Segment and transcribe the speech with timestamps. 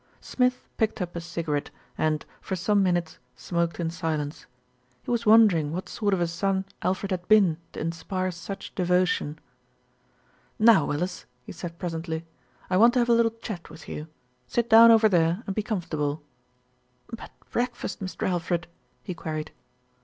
[0.19, 4.47] Smith picked up a cigarette and, for some minutes, smoked in silence.
[5.03, 9.37] He was wondering what sort of a son Alfred had been to inspire such devotion.
[10.57, 12.25] "Now, Willis," he said presently.
[12.67, 14.07] "I want to have a little chat with you.
[14.47, 16.21] Sit down over there and be com fortable."
[17.13, 18.27] "But breakfast, Mr.
[18.27, 18.65] Alfred?"
[19.03, 19.51] he queried.